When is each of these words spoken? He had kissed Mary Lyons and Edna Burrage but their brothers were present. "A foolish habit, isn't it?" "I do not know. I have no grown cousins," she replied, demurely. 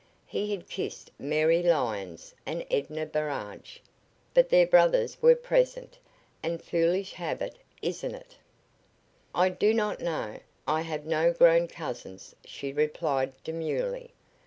He 0.25 0.49
had 0.49 0.67
kissed 0.67 1.11
Mary 1.19 1.61
Lyons 1.61 2.33
and 2.43 2.65
Edna 2.71 3.05
Burrage 3.05 3.83
but 4.33 4.49
their 4.49 4.65
brothers 4.65 5.21
were 5.21 5.35
present. 5.35 5.99
"A 6.43 6.57
foolish 6.57 7.13
habit, 7.13 7.57
isn't 7.83 8.15
it?" 8.15 8.35
"I 9.35 9.49
do 9.49 9.75
not 9.75 10.01
know. 10.01 10.39
I 10.67 10.81
have 10.81 11.05
no 11.05 11.31
grown 11.31 11.67
cousins," 11.67 12.35
she 12.43 12.73
replied, 12.73 13.33
demurely. 13.43 14.09